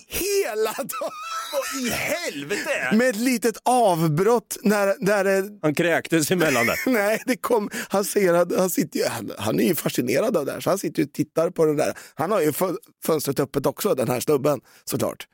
[0.08, 1.12] hela dagen.
[1.54, 2.90] Vad i helvete?
[2.94, 6.76] Med ett litet avbrott när, när det, Han kräktes emellan där.
[6.92, 10.60] Nej, det kom, han, ser, han, sitter han, han är ju fascinerad av det här,
[10.60, 11.94] så han sitter ju och tittar på det där.
[12.16, 15.28] Han har ju fö- fönstret öppet också, den här snubben, såklart.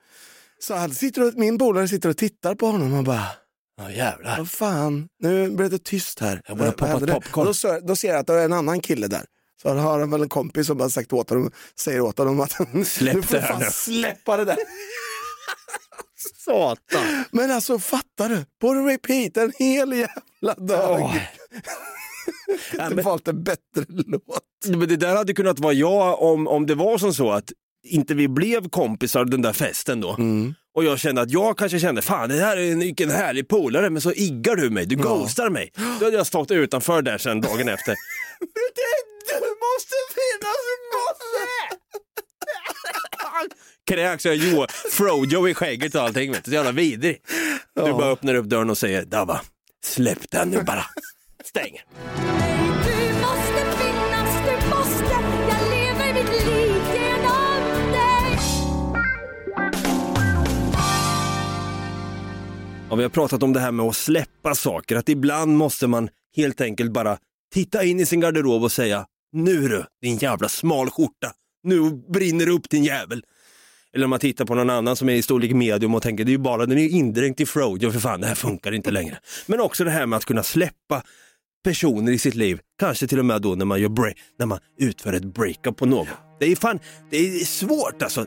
[0.60, 3.26] Så han sitter och, min polare sitter och tittar på honom och bara,
[3.82, 4.38] Ja, jävlar.
[4.38, 6.41] vad fan, nu blev det tyst här.
[6.47, 7.13] Jag börjar Vad poppa hände det?
[7.13, 7.45] popcorn.
[7.45, 9.26] Då, så, då ser jag att det är en annan kille där.
[9.63, 12.52] Så han har väl en kompis som har sagt åt honom, säger åt honom att
[12.88, 14.58] Släpp nu får du fan nu." släppa det där.
[16.45, 17.23] Satan.
[17.32, 21.30] Men alltså fattar du, på repeat en hel jävla dag.
[22.73, 24.43] Jag hade valt en bättre låt.
[24.67, 27.52] Men det där hade kunnat vara jag om, om det var som så att
[27.88, 30.17] inte vi blev kompisar den där festen då.
[30.76, 33.89] Och jag kände att jag kanske kände, fan det här är en, vilken härlig polare,
[33.89, 35.71] men så iggar du mig, du ghostar mig.
[35.99, 37.95] Då hade jag stått utanför där sen dagen efter.
[39.28, 41.44] Du måste finnas, du måste!
[43.88, 46.52] Kräks jag jo, Frojo i skägget och allting, vet du.
[46.52, 47.22] Så jävla vidrig.
[47.76, 49.42] Du bara öppnar upp dörren och säger, Dabba,
[49.86, 50.86] släpp den nu bara.
[51.44, 51.80] Stäng.
[62.90, 66.10] Ja, vi har pratat om det här med att släppa saker, att ibland måste man
[66.36, 67.18] helt enkelt bara
[67.54, 71.32] titta in i sin garderob och säga nu du, din jävla smal skjorta,
[71.63, 73.24] nu brinner det upp din jävel.
[73.93, 76.30] Eller om man tittar på någon annan som är i storlek medium och tänker det
[76.30, 79.19] är ju bara, den är indränkt i Frojo, för fan det här funkar inte längre.
[79.46, 81.04] Men också det här med att kunna släppa
[81.63, 84.60] personer i sitt liv, kanske till och med då när man, gör break, när man
[84.80, 86.08] utför ett breakup på någon.
[86.39, 86.80] Det är fan,
[87.12, 88.26] det är svårt alltså.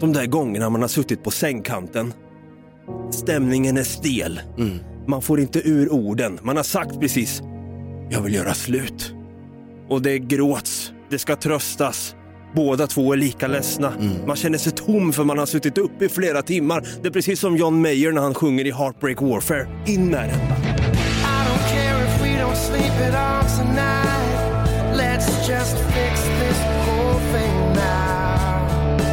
[0.00, 2.12] De där gångerna man har suttit på sängkanten
[3.10, 4.40] Stämningen är stel.
[5.08, 6.38] Man får inte ur orden.
[6.42, 7.42] Man har sagt precis,
[8.10, 9.14] jag vill göra slut.
[9.92, 12.16] Och det gråts, det ska tröstas.
[12.54, 13.92] Båda två är lika ledsna.
[14.26, 16.86] Man känner sig tom för man har suttit uppe i flera timmar.
[17.02, 19.68] Det är precis som John Mayer när han sjunger i Heartbreak Warfare.
[19.86, 20.40] In med den.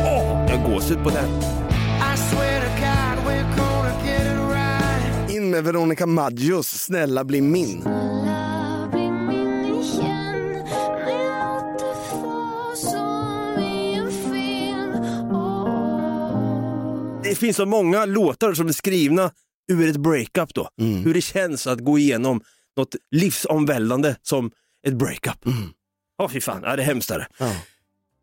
[0.05, 1.29] Åh, jag har gåshud på den.
[3.57, 5.31] God, right.
[5.31, 8.08] In med Veronica Maggios Snälla bli min.
[17.39, 19.31] Finns så många låtar som är skrivna
[19.71, 20.69] ur ett breakup då.
[20.77, 22.41] Hur det känns att gå igenom
[22.77, 24.51] något livsomvälvande som
[24.87, 25.37] ett breakup.
[26.17, 26.61] Ja, fy fan.
[26.63, 27.11] Ja, det är hemskt.
[27.11, 27.27] är det.
[27.37, 27.55] Ja.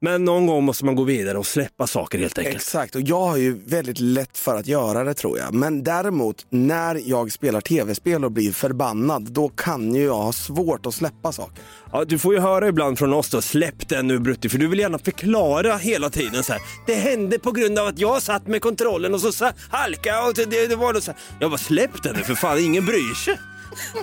[0.00, 2.56] Men någon gång måste man gå vidare och släppa saker helt enkelt.
[2.56, 5.54] Exakt, och jag har ju väldigt lätt för att göra det tror jag.
[5.54, 10.86] Men däremot, när jag spelar tv-spel och blir förbannad, då kan ju jag ha svårt
[10.86, 11.62] att släppa saker.
[11.92, 14.66] Ja, du får ju höra ibland från oss då, släpp den nu Brutti, för du
[14.66, 16.62] vill gärna förklara hela tiden så här.
[16.86, 20.34] Det hände på grund av att jag satt med kontrollen och så, så halka och
[20.34, 21.20] det, det var då så här.
[21.40, 23.38] Jag bara, släpp den nu för fan, ingen bryr sig.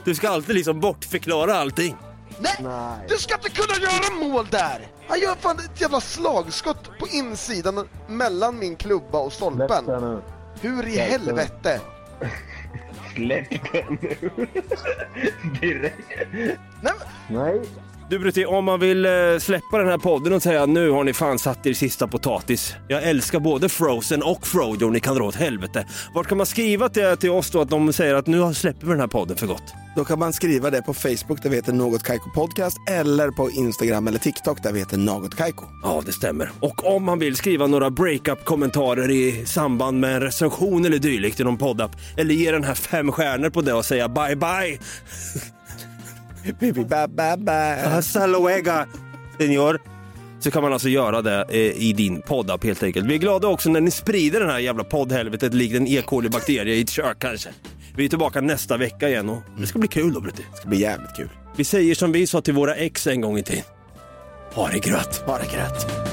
[0.06, 1.96] Du ska alltid liksom bortförklara allting.
[2.40, 4.88] Nej, du ska inte kunna göra mål där!
[5.08, 10.22] Han gör fan ett jävla slagskott på insidan mellan min klubba och stolpen.
[10.62, 11.82] Hur i helvete?
[13.16, 14.32] Släpp den nu.
[15.62, 15.98] Direkt.
[16.82, 16.94] Nej,
[17.30, 17.62] Nej.
[18.10, 21.14] Du Brutti, om man vill eh, släppa den här podden och säga nu har ni
[21.14, 22.76] fan satt er sista potatis.
[22.88, 25.88] Jag älskar både Frozen och Frodo, ni kan dra åt helvete.
[26.14, 28.92] Vart kan man skriva till, till oss då att de säger att nu släpper vi
[28.92, 29.74] den här podden för gott?
[29.96, 33.52] Då kan man skriva det på Facebook där vi heter Något Kaiko Podcast eller på
[33.52, 35.66] Instagram eller TikTok där vi heter Något Kaiko.
[35.84, 36.52] Ja, det stämmer.
[36.60, 41.44] Och om man vill skriva några breakup-kommentarer i samband med en recension eller dylikt i
[41.44, 44.80] någon poddapp, eller ge den här fem stjärnor på det och säga bye bye.
[46.60, 47.76] Bibi ba ba ba.
[47.90, 48.72] Hasta luego,
[49.38, 49.80] senor.
[50.40, 53.06] Så kan man alltså göra det eh, i din poddapp helt enkelt.
[53.06, 56.02] Vi är glada också när ni sprider den här jävla poddhelvetet likt en E.
[56.06, 57.50] coli-bakterie i ett kök kanske.
[57.96, 60.46] Vi är tillbaka nästa vecka igen och det ska bli kul då Brutti.
[60.52, 61.30] Det ska bli jävligt kul.
[61.56, 63.64] Vi säger som vi sa till våra ex en gång i tiden.
[64.54, 65.24] Ha det grött.
[65.26, 66.13] Ha det grött.